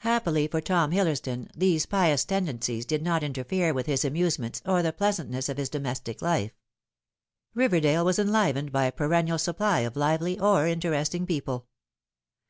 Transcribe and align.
Happily 0.00 0.48
for 0.48 0.60
Tom 0.60 0.90
Hillersdon 0.90 1.48
these 1.56 1.86
pious 1.86 2.26
tendencies 2.26 2.84
did 2.84 3.00
not 3.00 3.22
interfere 3.22 3.72
with 3.72 3.86
his 3.86 4.04
amusements 4.04 4.60
or 4.66 4.82
the 4.82 4.92
pleasantness 4.92 5.48
of 5.48 5.56
his 5.56 5.70
domes 5.70 5.98
tic 5.98 6.20
life. 6.20 6.52
Riverdale 7.54 8.04
was 8.04 8.18
enlivened 8.18 8.70
by 8.70 8.84
a 8.84 8.92
perennial 8.92 9.38
supply 9.38 9.78
of 9.80 9.96
lively 9.96 10.38
or 10.38 10.66
interesting 10.66 11.24
people. 11.24 11.68